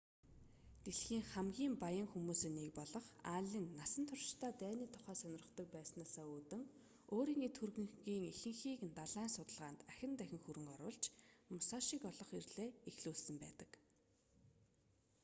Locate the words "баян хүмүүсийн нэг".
1.83-2.69